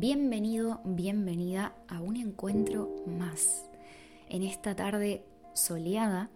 Bienvenido, 0.00 0.80
bienvenida 0.84 1.74
a 1.88 2.00
un 2.00 2.16
encuentro 2.16 2.88
más. 3.04 3.68
En 4.28 4.44
esta 4.44 4.76
tarde 4.76 5.24
soleada, 5.54 6.30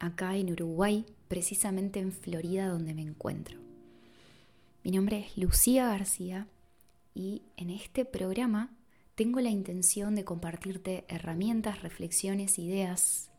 acá 0.00 0.36
en 0.36 0.50
Uruguay, 0.50 1.06
precisamente 1.28 2.00
en 2.00 2.10
Florida 2.10 2.66
donde 2.66 2.94
me 2.94 3.02
encuentro. 3.02 3.60
Mi 4.82 4.90
nombre 4.90 5.20
es 5.20 5.38
Lucía 5.38 5.86
García 5.86 6.48
y 7.14 7.42
en 7.56 7.70
este 7.70 8.04
programa 8.04 8.74
tengo 9.14 9.38
la 9.38 9.50
intención 9.50 10.16
de 10.16 10.24
compartirte 10.24 11.04
herramientas, 11.06 11.82
reflexiones, 11.84 12.58
ideas 12.58 13.30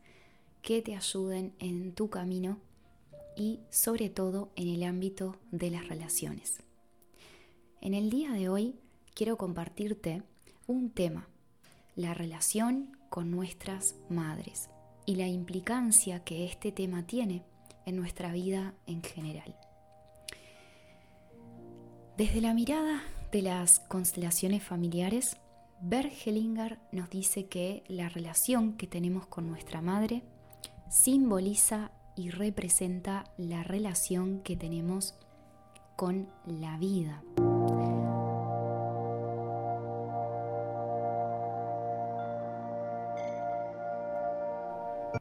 que 0.62 0.80
te 0.80 0.96
ayuden 0.96 1.52
en 1.58 1.92
tu 1.92 2.08
camino 2.08 2.58
y 3.36 3.60
sobre 3.68 4.08
todo 4.08 4.50
en 4.56 4.68
el 4.68 4.82
ámbito 4.82 5.36
de 5.50 5.70
las 5.70 5.88
relaciones. 5.88 6.62
En 7.82 7.92
el 7.92 8.08
día 8.08 8.32
de 8.32 8.48
hoy 8.48 8.74
quiero 9.18 9.36
compartirte 9.36 10.22
un 10.68 10.90
tema, 10.90 11.28
la 11.96 12.14
relación 12.14 12.96
con 13.10 13.32
nuestras 13.32 13.96
madres 14.08 14.70
y 15.06 15.16
la 15.16 15.26
implicancia 15.26 16.22
que 16.22 16.44
este 16.44 16.70
tema 16.70 17.04
tiene 17.04 17.42
en 17.84 17.96
nuestra 17.96 18.30
vida 18.30 18.74
en 18.86 19.02
general. 19.02 19.56
Desde 22.16 22.40
la 22.40 22.54
mirada 22.54 23.02
de 23.32 23.42
las 23.42 23.80
constelaciones 23.80 24.62
familiares, 24.62 25.36
Bert 25.80 26.12
Hellinger 26.24 26.78
nos 26.92 27.10
dice 27.10 27.46
que 27.46 27.82
la 27.88 28.08
relación 28.08 28.74
que 28.74 28.86
tenemos 28.86 29.26
con 29.26 29.48
nuestra 29.48 29.82
madre 29.82 30.22
simboliza 30.90 31.90
y 32.14 32.30
representa 32.30 33.24
la 33.36 33.64
relación 33.64 34.42
que 34.44 34.54
tenemos 34.54 35.16
con 35.96 36.28
la 36.46 36.78
vida. 36.78 37.24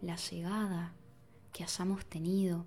La 0.02 0.16
llegada 0.16 0.94
que 1.52 1.64
hayamos 1.64 2.06
tenido 2.06 2.66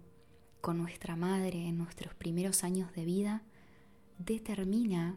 con 0.60 0.78
nuestra 0.78 1.14
madre 1.14 1.66
en 1.68 1.78
nuestros 1.78 2.12
primeros 2.14 2.64
años 2.64 2.92
de 2.92 3.04
vida 3.04 3.42
determina 4.18 5.16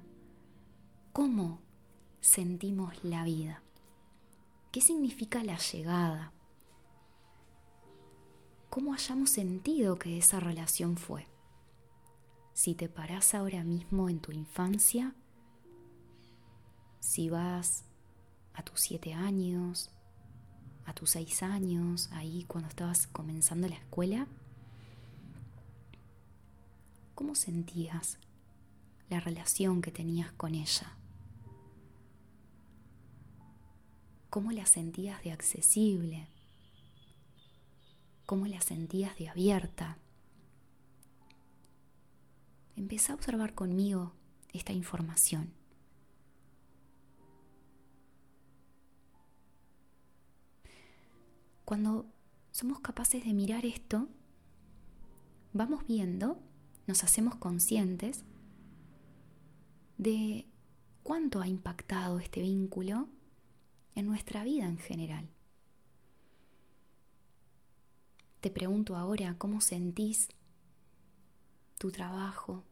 cómo 1.12 1.60
sentimos 2.22 3.04
la 3.04 3.24
vida. 3.24 3.64
¿Qué 4.72 4.80
significa 4.80 5.44
la 5.44 5.58
llegada? 5.58 6.34
¿Cómo 8.70 8.94
hayamos 8.94 9.32
sentido 9.32 9.98
que 9.98 10.18
esa 10.18 10.40
relación 10.40 10.98
fue? 10.98 11.28
Si 12.54 12.76
te 12.76 12.90
parás 12.90 13.34
ahora 13.34 13.64
mismo 13.64 14.10
en 14.10 14.20
tu 14.20 14.32
infancia, 14.32 15.16
si 17.00 17.30
vas 17.30 17.86
a 18.54 18.64
tus 18.64 18.80
siete 18.80 19.14
años, 19.14 19.92
tus 20.94 21.12
seis 21.12 21.44
años, 21.44 22.10
ahí 22.12 22.46
cuando 22.48 22.70
estabas 22.70 23.08
comenzando 23.08 23.68
la 23.68 23.76
escuela, 23.76 24.28
¿cómo 27.16 27.36
sentías 27.36 28.18
la 29.10 29.20
relación 29.20 29.82
que 29.82 29.92
tenías 29.92 30.32
con 30.34 30.56
ella? 30.56 30.98
¿Cómo 34.30 34.52
la 34.52 34.66
sentías 34.66 35.22
de 35.24 35.32
accesible? 35.32 36.28
¿Cómo 38.26 38.48
la 38.48 38.62
sentías 38.62 39.16
de 39.18 39.30
abierta? 39.30 39.98
Empieza 42.76 43.14
a 43.14 43.16
observar 43.16 43.54
conmigo 43.54 44.14
esta 44.54 44.74
información. 44.74 45.54
Cuando 51.66 52.06
somos 52.52 52.80
capaces 52.80 53.24
de 53.24 53.34
mirar 53.34 53.66
esto, 53.66 54.08
vamos 55.54 55.86
viendo, 55.88 56.40
nos 56.88 57.04
hacemos 57.04 57.36
conscientes 57.36 58.24
de 59.98 60.46
cuánto 61.04 61.42
ha 61.42 61.48
impactado 61.48 62.20
este 62.20 62.42
vínculo 62.42 63.08
en 63.96 64.06
nuestra 64.06 64.44
vida 64.44 64.66
en 64.66 64.78
general. 64.78 65.30
Te 68.42 68.50
pregunto 68.50 68.98
ahora, 68.98 69.38
¿cómo 69.38 69.62
sentís 69.62 70.28
tu 71.78 71.92
trabajo? 71.92 72.64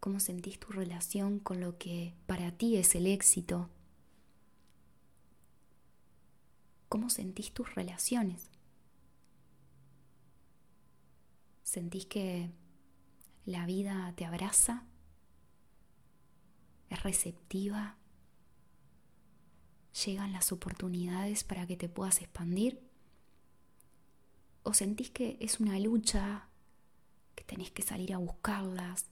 ¿Cómo 0.00 0.18
sentís 0.18 0.58
tu 0.58 0.72
relación 0.72 1.38
con 1.38 1.60
lo 1.60 1.78
que 1.78 2.14
para 2.26 2.50
ti 2.50 2.76
es 2.76 2.94
el 2.94 3.06
éxito? 3.06 3.68
¿Cómo 6.90 7.08
sentís 7.08 7.54
tus 7.54 7.74
relaciones? 7.74 8.50
¿Sentís 11.62 12.04
que 12.04 12.50
la 13.46 13.64
vida 13.64 14.12
te 14.16 14.26
abraza? 14.26 14.84
¿Es 16.90 17.02
receptiva? 17.04 17.96
llegan 20.04 20.32
las 20.32 20.50
oportunidades 20.50 21.44
para 21.44 21.64
que 21.66 21.76
te 21.76 21.88
puedas 21.88 22.20
expandir? 22.20 22.80
¿O 24.64 24.74
sentís 24.74 25.10
que 25.10 25.36
es 25.40 25.60
una 25.60 25.78
lucha, 25.78 26.48
que 27.36 27.44
tenés 27.44 27.70
que 27.70 27.82
salir 27.82 28.14
a 28.14 28.18
buscarlas, 28.18 29.06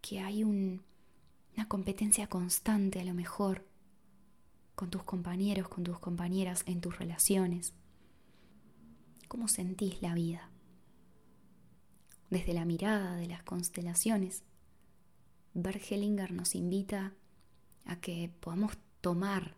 que 0.00 0.18
hay 0.18 0.42
una 0.42 1.68
competencia 1.68 2.26
constante 2.26 2.98
a 2.98 3.04
lo 3.04 3.14
mejor 3.14 3.75
con 4.76 4.90
tus 4.90 5.02
compañeros, 5.02 5.68
con 5.68 5.82
tus 5.82 5.98
compañeras, 5.98 6.62
en 6.66 6.80
tus 6.80 6.98
relaciones? 6.98 7.74
¿Cómo 9.26 9.48
sentís 9.48 10.00
la 10.02 10.14
vida? 10.14 10.50
Desde 12.30 12.52
la 12.52 12.64
mirada 12.64 13.16
de 13.16 13.26
las 13.26 13.42
constelaciones, 13.42 14.44
Bergelinger 15.54 16.32
nos 16.32 16.54
invita 16.54 17.14
a 17.86 17.96
que 17.96 18.30
podamos 18.40 18.76
tomar 19.00 19.56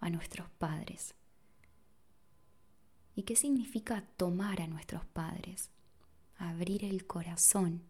a 0.00 0.10
nuestros 0.10 0.50
padres. 0.50 1.14
¿Y 3.14 3.22
qué 3.22 3.36
significa 3.36 4.04
tomar 4.16 4.60
a 4.60 4.66
nuestros 4.66 5.06
padres? 5.06 5.70
Abrir 6.36 6.84
el 6.84 7.06
corazón 7.06 7.82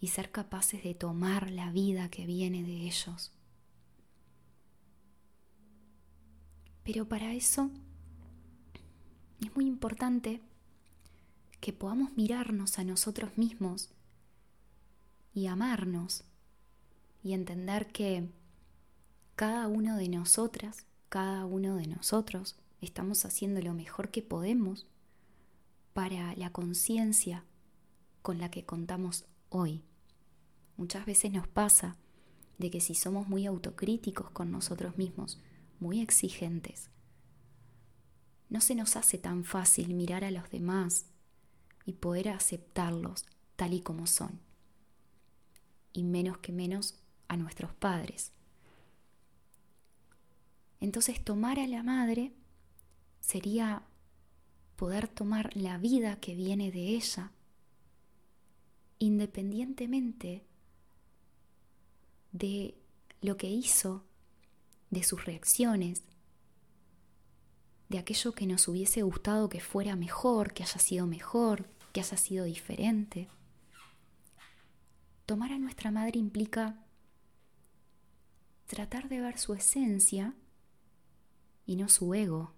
y 0.00 0.08
ser 0.08 0.32
capaces 0.32 0.82
de 0.82 0.94
tomar 0.94 1.50
la 1.50 1.70
vida 1.70 2.08
que 2.10 2.26
viene 2.26 2.62
de 2.62 2.86
ellos. 2.86 3.35
Pero 6.86 7.08
para 7.08 7.34
eso 7.34 7.68
es 9.44 9.54
muy 9.56 9.66
importante 9.66 10.40
que 11.60 11.72
podamos 11.72 12.16
mirarnos 12.16 12.78
a 12.78 12.84
nosotros 12.84 13.36
mismos 13.36 13.90
y 15.34 15.48
amarnos 15.48 16.22
y 17.24 17.32
entender 17.32 17.88
que 17.88 18.30
cada 19.34 19.66
uno 19.66 19.96
de 19.96 20.08
nosotras, 20.08 20.86
cada 21.08 21.44
uno 21.44 21.74
de 21.74 21.88
nosotros, 21.88 22.54
estamos 22.80 23.24
haciendo 23.24 23.60
lo 23.60 23.74
mejor 23.74 24.12
que 24.12 24.22
podemos 24.22 24.86
para 25.92 26.36
la 26.36 26.52
conciencia 26.52 27.44
con 28.22 28.38
la 28.38 28.48
que 28.48 28.64
contamos 28.64 29.24
hoy. 29.48 29.82
Muchas 30.76 31.04
veces 31.04 31.32
nos 31.32 31.48
pasa 31.48 31.96
de 32.58 32.70
que 32.70 32.80
si 32.80 32.94
somos 32.94 33.26
muy 33.28 33.44
autocríticos 33.44 34.30
con 34.30 34.52
nosotros 34.52 34.96
mismos, 34.96 35.40
muy 35.80 36.00
exigentes, 36.00 36.90
no 38.48 38.60
se 38.60 38.74
nos 38.74 38.96
hace 38.96 39.18
tan 39.18 39.44
fácil 39.44 39.94
mirar 39.94 40.24
a 40.24 40.30
los 40.30 40.48
demás 40.50 41.06
y 41.84 41.94
poder 41.94 42.28
aceptarlos 42.28 43.26
tal 43.56 43.72
y 43.72 43.80
como 43.80 44.06
son. 44.06 44.40
Y 45.92 46.04
menos 46.04 46.38
que 46.38 46.52
menos 46.52 46.94
a 47.28 47.36
nuestros 47.36 47.72
padres. 47.74 48.32
Entonces 50.80 51.24
tomar 51.24 51.58
a 51.58 51.66
la 51.66 51.82
madre 51.82 52.32
sería 53.20 53.82
poder 54.76 55.08
tomar 55.08 55.56
la 55.56 55.78
vida 55.78 56.20
que 56.20 56.34
viene 56.34 56.70
de 56.70 56.90
ella, 56.90 57.32
independientemente 58.98 60.44
de 62.32 62.76
lo 63.22 63.36
que 63.36 63.48
hizo, 63.48 64.04
de 64.96 65.02
sus 65.02 65.26
reacciones, 65.26 66.02
de 67.90 67.98
aquello 67.98 68.32
que 68.32 68.46
nos 68.46 68.66
hubiese 68.66 69.02
gustado 69.02 69.50
que 69.50 69.60
fuera 69.60 69.94
mejor, 69.94 70.54
que 70.54 70.62
haya 70.62 70.78
sido 70.78 71.06
mejor, 71.06 71.68
que 71.92 72.00
haya 72.00 72.16
sido 72.16 72.46
diferente. 72.46 73.28
Tomar 75.26 75.52
a 75.52 75.58
nuestra 75.58 75.90
madre 75.90 76.18
implica 76.18 76.82
tratar 78.66 79.10
de 79.10 79.20
ver 79.20 79.38
su 79.38 79.52
esencia 79.52 80.34
y 81.66 81.76
no 81.76 81.90
su 81.90 82.14
ego. 82.14 82.54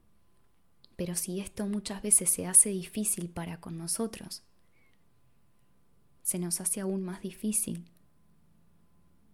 Pero 0.94 1.16
si 1.16 1.40
esto 1.40 1.66
muchas 1.66 2.02
veces 2.02 2.30
se 2.30 2.46
hace 2.46 2.68
difícil 2.68 3.30
para 3.30 3.60
con 3.60 3.76
nosotros, 3.76 4.44
se 6.22 6.38
nos 6.38 6.60
hace 6.60 6.80
aún 6.80 7.02
más 7.02 7.20
difícil 7.20 7.90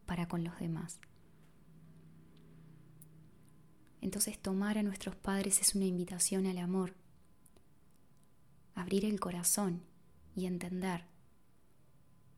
para 0.07 0.27
con 0.27 0.43
los 0.43 0.59
demás. 0.59 1.01
Entonces 4.05 4.39
tomar 4.39 4.77
a 4.77 4.83
nuestros 4.83 5.17
padres 5.17 5.63
es 5.63 5.75
una 5.75 5.87
invitación 5.87 6.45
al 6.45 6.59
amor, 6.59 6.93
abrir 8.75 9.07
el 9.07 9.19
corazón 9.19 9.83
y 10.37 10.45
entender 10.45 11.07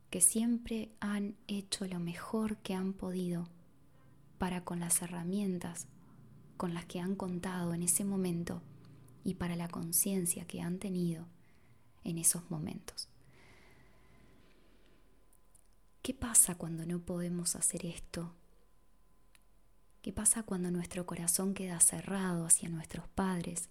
que 0.09 0.21
siempre 0.21 0.93
han 1.01 1.35
hecho 1.45 1.85
lo 1.85 1.99
mejor 1.99 2.55
que 2.59 2.73
han 2.73 2.93
podido 2.93 3.49
para 4.37 4.63
con 4.63 4.79
las 4.79 5.01
herramientas 5.01 5.87
con 6.55 6.73
las 6.73 6.85
que 6.85 7.01
han 7.01 7.17
contado 7.17 7.73
en 7.73 7.83
ese 7.83 8.05
momento 8.05 8.61
y 9.25 9.33
para 9.33 9.57
la 9.57 9.67
conciencia 9.67 10.47
que 10.47 10.61
han 10.61 10.79
tenido 10.79 11.27
en 12.05 12.17
esos 12.17 12.49
momentos. 12.49 13.09
¿Qué 16.01 16.13
pasa 16.13 16.55
cuando 16.55 16.85
no 16.85 16.99
podemos 16.99 17.57
hacer 17.57 17.85
esto? 17.85 18.36
¿Qué 20.01 20.13
pasa 20.13 20.43
cuando 20.43 20.71
nuestro 20.71 21.05
corazón 21.05 21.53
queda 21.53 21.79
cerrado 21.79 22.45
hacia 22.45 22.69
nuestros 22.69 23.07
padres 23.09 23.69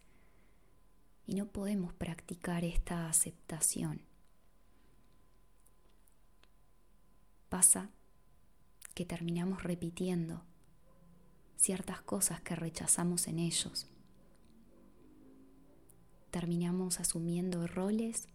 y 1.26 1.34
no 1.34 1.46
podemos 1.46 1.94
practicar 1.94 2.64
esta 2.64 3.08
aceptación? 3.08 4.02
Pasa 7.48 7.90
que 8.94 9.04
terminamos 9.04 9.62
repitiendo 9.62 10.42
ciertas 11.56 12.00
cosas 12.02 12.40
que 12.40 12.54
rechazamos 12.54 13.28
en 13.28 13.38
ellos. 13.38 13.86
Terminamos 16.30 17.00
asumiendo 17.00 17.66
roles 17.66 18.28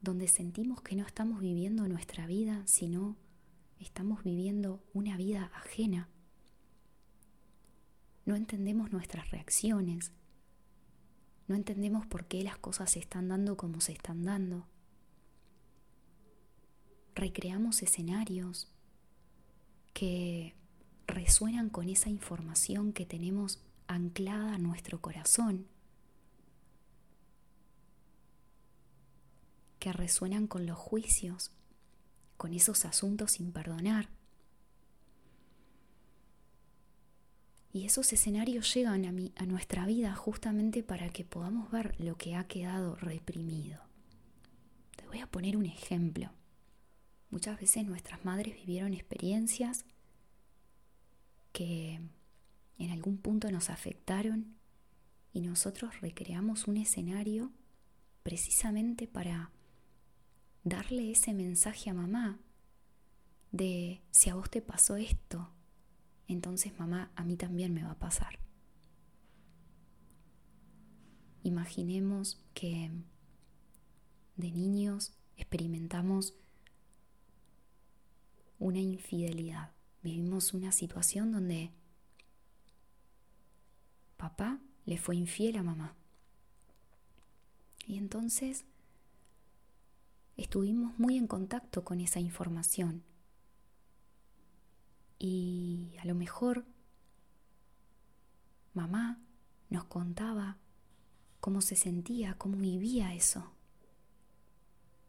donde 0.00 0.28
sentimos 0.28 0.82
que 0.82 0.94
no 0.94 1.06
estamos 1.06 1.40
viviendo 1.40 1.88
nuestra 1.88 2.26
vida, 2.26 2.62
sino 2.66 3.16
estamos 3.80 4.22
viviendo 4.22 4.82
una 4.92 5.16
vida 5.16 5.50
ajena. 5.54 6.08
No 8.24 8.34
entendemos 8.36 8.92
nuestras 8.92 9.30
reacciones, 9.30 10.12
no 11.48 11.54
entendemos 11.54 12.06
por 12.06 12.26
qué 12.26 12.42
las 12.42 12.58
cosas 12.58 12.90
se 12.90 12.98
están 12.98 13.28
dando 13.28 13.56
como 13.56 13.80
se 13.80 13.92
están 13.92 14.24
dando. 14.24 14.66
Recreamos 17.14 17.82
escenarios 17.82 18.68
que 19.94 20.54
resuenan 21.06 21.70
con 21.70 21.88
esa 21.88 22.10
información 22.10 22.92
que 22.92 23.06
tenemos 23.06 23.62
anclada 23.86 24.54
a 24.54 24.58
nuestro 24.58 25.00
corazón 25.00 25.66
que 29.78 29.92
resuenan 29.92 30.48
con 30.48 30.66
los 30.66 30.76
juicios, 30.76 31.52
con 32.36 32.52
esos 32.52 32.84
asuntos 32.84 33.32
sin 33.32 33.52
perdonar. 33.52 34.08
Y 37.72 37.84
esos 37.84 38.12
escenarios 38.12 38.72
llegan 38.72 39.04
a, 39.04 39.12
mi, 39.12 39.32
a 39.36 39.44
nuestra 39.44 39.84
vida 39.84 40.14
justamente 40.14 40.82
para 40.82 41.10
que 41.10 41.24
podamos 41.24 41.70
ver 41.70 41.94
lo 42.00 42.16
que 42.16 42.34
ha 42.34 42.44
quedado 42.44 42.96
reprimido. 42.96 43.80
Te 44.96 45.06
voy 45.06 45.20
a 45.20 45.26
poner 45.26 45.56
un 45.56 45.66
ejemplo. 45.66 46.30
Muchas 47.30 47.60
veces 47.60 47.84
nuestras 47.84 48.24
madres 48.24 48.54
vivieron 48.54 48.94
experiencias 48.94 49.84
que 51.52 52.00
en 52.78 52.90
algún 52.90 53.18
punto 53.18 53.50
nos 53.50 53.68
afectaron 53.70 54.56
y 55.32 55.40
nosotros 55.40 56.00
recreamos 56.00 56.66
un 56.66 56.78
escenario 56.78 57.52
precisamente 58.22 59.06
para 59.06 59.50
darle 60.66 61.12
ese 61.12 61.32
mensaje 61.32 61.90
a 61.90 61.94
mamá 61.94 62.40
de 63.52 64.02
si 64.10 64.30
a 64.30 64.34
vos 64.34 64.50
te 64.50 64.60
pasó 64.60 64.96
esto, 64.96 65.48
entonces 66.26 66.76
mamá, 66.76 67.12
a 67.14 67.22
mí 67.22 67.36
también 67.36 67.72
me 67.72 67.84
va 67.84 67.92
a 67.92 67.98
pasar. 68.00 68.40
Imaginemos 71.44 72.42
que 72.52 72.90
de 74.34 74.50
niños 74.50 75.12
experimentamos 75.36 76.34
una 78.58 78.80
infidelidad. 78.80 79.70
Vivimos 80.02 80.52
una 80.52 80.72
situación 80.72 81.30
donde 81.30 81.70
papá 84.16 84.58
le 84.84 84.98
fue 84.98 85.14
infiel 85.14 85.58
a 85.58 85.62
mamá. 85.62 85.94
Y 87.86 87.98
entonces 87.98 88.64
estuvimos 90.36 90.98
muy 90.98 91.16
en 91.16 91.26
contacto 91.26 91.84
con 91.84 92.00
esa 92.00 92.20
información. 92.20 93.04
Y 95.18 95.94
a 96.00 96.04
lo 96.04 96.14
mejor 96.14 96.66
mamá 98.74 99.18
nos 99.70 99.84
contaba 99.84 100.58
cómo 101.40 101.60
se 101.60 101.76
sentía, 101.76 102.34
cómo 102.34 102.56
vivía 102.56 103.14
eso. 103.14 103.52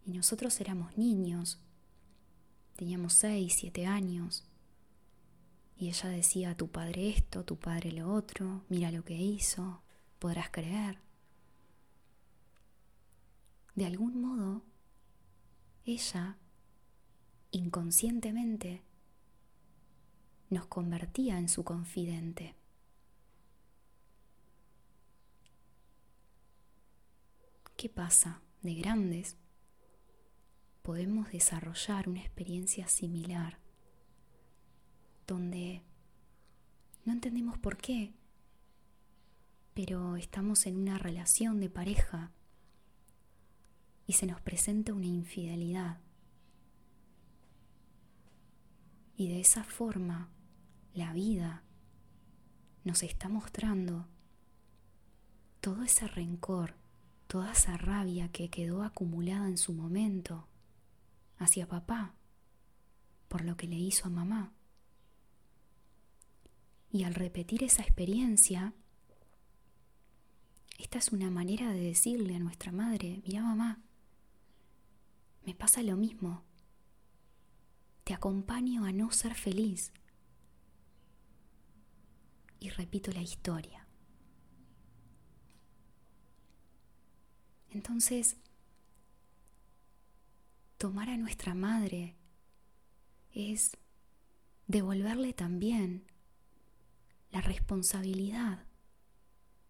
Y 0.05 0.11
nosotros 0.11 0.59
éramos 0.61 0.97
niños, 0.97 1.59
teníamos 2.77 3.13
seis, 3.13 3.55
siete 3.57 3.85
años. 3.85 4.45
Y 5.77 5.89
ella 5.89 6.09
decía, 6.09 6.55
tu 6.55 6.69
padre 6.69 7.09
esto, 7.09 7.43
tu 7.43 7.57
padre 7.57 7.91
lo 7.91 8.11
otro, 8.11 8.63
mira 8.69 8.91
lo 8.91 9.03
que 9.03 9.15
hizo, 9.15 9.81
podrás 10.17 10.49
creer. 10.49 10.99
De 13.75 13.85
algún 13.85 14.21
modo, 14.21 14.63
ella 15.87 16.37
inconscientemente 17.51 18.83
nos 20.49 20.65
convertía 20.65 21.37
en 21.37 21.47
su 21.47 21.63
confidente. 21.63 22.55
¿Qué 27.77 27.89
pasa? 27.89 28.41
De 28.61 28.73
grandes 28.75 29.37
podemos 30.81 31.31
desarrollar 31.31 32.09
una 32.09 32.21
experiencia 32.21 32.87
similar 32.87 33.59
donde 35.25 35.83
no 37.05 37.13
entendemos 37.13 37.57
por 37.57 37.77
qué, 37.77 38.13
pero 39.73 40.17
estamos 40.17 40.65
en 40.65 40.77
una 40.77 40.97
relación 40.97 41.59
de 41.59 41.69
pareja 41.69 42.31
y 44.07 44.13
se 44.13 44.25
nos 44.25 44.41
presenta 44.41 44.93
una 44.93 45.05
infidelidad. 45.05 45.99
Y 49.17 49.27
de 49.27 49.41
esa 49.41 49.63
forma 49.63 50.29
la 50.93 51.11
vida 51.13 51.63
nos 52.83 53.03
está 53.03 53.27
mostrando 53.27 54.07
todo 55.59 55.83
ese 55.83 56.07
rencor, 56.07 56.75
toda 57.27 57.51
esa 57.51 57.75
rabia 57.75 58.31
que 58.31 58.49
quedó 58.49 58.83
acumulada 58.83 59.47
en 59.47 59.57
su 59.57 59.73
momento 59.73 60.47
hacia 61.37 61.67
papá 61.67 62.15
por 63.27 63.43
lo 63.43 63.57
que 63.57 63.67
le 63.67 63.75
hizo 63.75 64.07
a 64.07 64.09
mamá. 64.09 64.53
Y 66.89 67.03
al 67.03 67.13
repetir 67.13 67.63
esa 67.63 67.81
experiencia, 67.81 68.73
esta 70.79 70.99
es 70.99 71.11
una 71.11 71.29
manera 71.29 71.71
de 71.73 71.81
decirle 71.81 72.37
a 72.37 72.39
nuestra 72.39 72.71
madre, 72.71 73.21
mira 73.25 73.43
mamá, 73.43 73.81
me 75.47 75.55
pasa 75.55 75.81
lo 75.81 75.95
mismo. 75.95 76.43
Te 78.03 78.13
acompaño 78.13 78.83
a 78.83 78.91
no 78.91 79.11
ser 79.11 79.33
feliz. 79.33 79.93
Y 82.59 82.69
repito 82.69 83.13
la 83.13 83.21
historia. 83.21 83.87
Entonces, 87.69 88.35
tomar 90.77 91.09
a 91.09 91.15
nuestra 91.15 91.55
madre 91.55 92.17
es 93.31 93.77
devolverle 94.67 95.31
también 95.31 96.11
la 97.31 97.39
responsabilidad 97.39 98.65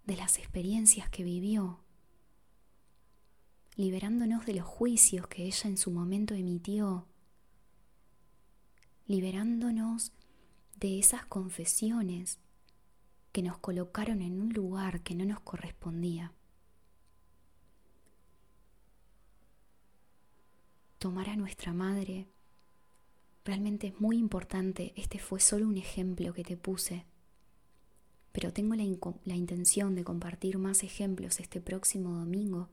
de 0.05 0.17
las 0.17 0.39
experiencias 0.39 1.07
que 1.11 1.23
vivió 1.23 1.83
liberándonos 3.77 4.47
de 4.47 4.55
los 4.55 4.65
juicios 4.65 5.27
que 5.27 5.45
ella 5.45 5.69
en 5.69 5.77
su 5.77 5.91
momento 5.91 6.33
emitió, 6.33 7.05
liberándonos 9.05 10.11
de 10.79 10.97
esas 10.97 11.25
confesiones 11.27 12.39
que 13.31 13.43
nos 13.43 13.59
colocaron 13.59 14.23
en 14.23 14.41
un 14.41 14.51
lugar 14.51 15.01
que 15.01 15.13
no 15.13 15.25
nos 15.25 15.39
correspondía. 15.41 16.33
Tomar 20.97 21.29
a 21.29 21.35
nuestra 21.35 21.71
madre 21.71 22.27
realmente 23.45 23.87
es 23.87 24.01
muy 24.01 24.17
importante. 24.17 24.91
Este 24.95 25.19
fue 25.19 25.39
solo 25.39 25.67
un 25.67 25.77
ejemplo 25.77 26.33
que 26.33 26.43
te 26.43 26.57
puse, 26.57 27.05
pero 28.31 28.51
tengo 28.51 28.73
la, 28.73 28.83
la 29.23 29.35
intención 29.35 29.93
de 29.93 30.03
compartir 30.03 30.57
más 30.57 30.81
ejemplos 30.81 31.39
este 31.39 31.61
próximo 31.61 32.15
domingo 32.15 32.69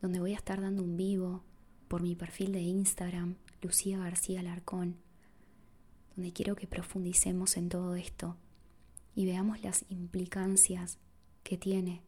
donde 0.00 0.20
voy 0.20 0.32
a 0.32 0.36
estar 0.36 0.60
dando 0.60 0.82
un 0.82 0.96
vivo 0.96 1.42
por 1.88 2.02
mi 2.02 2.14
perfil 2.14 2.52
de 2.52 2.60
Instagram, 2.60 3.36
Lucía 3.62 3.98
García 3.98 4.42
Larcón, 4.42 4.96
donde 6.14 6.32
quiero 6.32 6.56
que 6.56 6.66
profundicemos 6.66 7.56
en 7.56 7.68
todo 7.68 7.94
esto 7.94 8.36
y 9.14 9.26
veamos 9.26 9.62
las 9.62 9.84
implicancias 9.88 10.98
que 11.42 11.56
tiene 11.56 12.02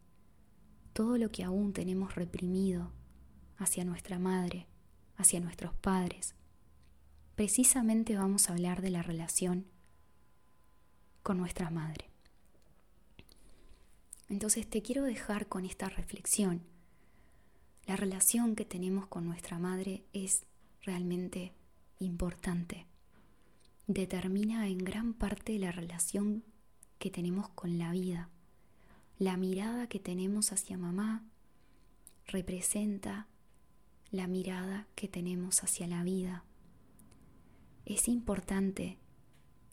todo 0.92 1.16
lo 1.16 1.30
que 1.30 1.44
aún 1.44 1.72
tenemos 1.72 2.14
reprimido 2.14 2.90
hacia 3.56 3.84
nuestra 3.84 4.18
madre, 4.18 4.66
hacia 5.16 5.40
nuestros 5.40 5.74
padres. 5.74 6.34
Precisamente 7.34 8.16
vamos 8.16 8.48
a 8.48 8.52
hablar 8.52 8.82
de 8.82 8.90
la 8.90 9.02
relación 9.02 9.66
con 11.22 11.38
nuestra 11.38 11.70
madre. 11.70 12.10
Entonces 14.28 14.68
te 14.68 14.82
quiero 14.82 15.04
dejar 15.04 15.46
con 15.46 15.64
esta 15.64 15.88
reflexión. 15.88 16.62
La 17.88 17.96
relación 17.96 18.54
que 18.54 18.66
tenemos 18.66 19.06
con 19.06 19.24
nuestra 19.24 19.58
madre 19.58 20.04
es 20.12 20.44
realmente 20.82 21.54
importante. 21.98 22.86
Determina 23.86 24.68
en 24.68 24.76
gran 24.76 25.14
parte 25.14 25.58
la 25.58 25.72
relación 25.72 26.44
que 26.98 27.10
tenemos 27.10 27.48
con 27.48 27.78
la 27.78 27.90
vida. 27.92 28.28
La 29.18 29.38
mirada 29.38 29.88
que 29.88 30.00
tenemos 30.00 30.52
hacia 30.52 30.76
mamá 30.76 31.24
representa 32.26 33.26
la 34.10 34.26
mirada 34.26 34.86
que 34.94 35.08
tenemos 35.08 35.64
hacia 35.64 35.86
la 35.86 36.02
vida. 36.02 36.44
Es 37.86 38.06
importante 38.06 38.98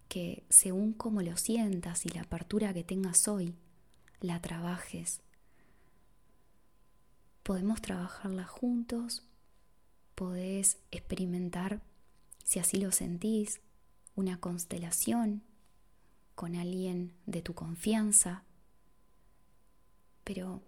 que 0.08 0.46
según 0.48 0.94
cómo 0.94 1.22
lo 1.22 1.36
sientas 1.36 2.06
y 2.06 2.10
la 2.10 2.22
apertura 2.22 2.74
que 2.74 2.86
tengas 2.86 3.28
hoy, 3.28 3.56
la 4.22 4.42
trabajes. 4.42 5.25
Podemos 7.46 7.80
trabajarla 7.80 8.44
juntos, 8.46 9.22
podés 10.16 10.80
experimentar, 10.90 11.84
si 12.44 12.58
así 12.58 12.78
lo 12.78 12.92
sentís, 12.92 13.62
una 14.16 14.40
constelación 14.40 15.44
con 16.34 16.56
alguien 16.56 17.14
de 17.28 17.44
tu 17.44 17.54
confianza. 17.54 18.46
Pero 20.24 20.64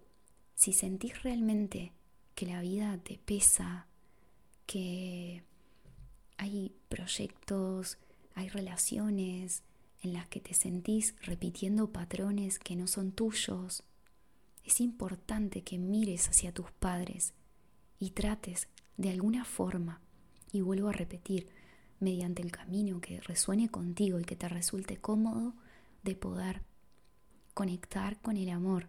si 0.54 0.72
sentís 0.72 1.20
realmente 1.24 1.94
que 2.36 2.46
la 2.46 2.60
vida 2.60 2.96
te 2.98 3.18
pesa, 3.18 3.88
que 4.64 5.42
hay 6.36 6.76
proyectos, 6.88 7.98
hay 8.36 8.50
relaciones, 8.50 9.64
en 10.00 10.12
las 10.12 10.28
que 10.28 10.38
te 10.38 10.54
sentís 10.54 11.16
repitiendo 11.22 11.90
patrones 11.90 12.60
que 12.60 12.76
no 12.76 12.86
son 12.86 13.10
tuyos, 13.10 13.82
es 14.68 14.80
importante 14.80 15.62
que 15.62 15.78
mires 15.78 16.28
hacia 16.28 16.52
tus 16.52 16.70
padres 16.72 17.34
y 17.98 18.10
trates 18.10 18.68
de 18.96 19.10
alguna 19.10 19.44
forma, 19.44 20.00
y 20.52 20.60
vuelvo 20.60 20.88
a 20.88 20.92
repetir, 20.92 21.48
mediante 22.00 22.42
el 22.42 22.52
camino 22.52 23.00
que 23.00 23.20
resuene 23.20 23.68
contigo 23.68 24.20
y 24.20 24.24
que 24.24 24.36
te 24.36 24.48
resulte 24.48 24.96
cómodo, 24.96 25.54
de 26.02 26.14
poder 26.14 26.62
conectar 27.54 28.20
con 28.20 28.36
el 28.36 28.50
amor 28.50 28.88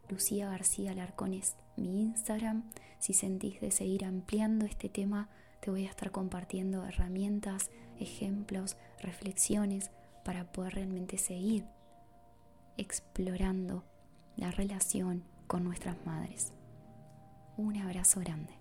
Lucía 0.10 0.50
García 0.50 0.96
Larcones, 0.96 1.56
mi 1.78 2.02
Instagram. 2.02 2.64
Si 2.98 3.14
sentís 3.14 3.62
de 3.62 3.70
seguir 3.70 4.06
ampliando 4.06 4.66
este 4.66 4.90
tema, 4.90 5.30
te 5.62 5.70
voy 5.70 5.86
a 5.86 5.90
estar 5.90 6.12
compartiendo 6.12 6.84
herramientas, 6.84 7.70
ejemplos, 8.00 8.76
reflexiones 9.02 9.92
para 10.26 10.52
poder 10.52 10.74
realmente 10.76 11.20
seguir 11.20 11.66
explorando 12.78 13.84
la 14.36 14.52
relación 14.52 15.24
con 15.50 15.64
nuestras 15.64 15.98
madres. 16.06 16.54
Un 17.58 17.76
abrazo 17.76 18.20
grande. 18.20 18.54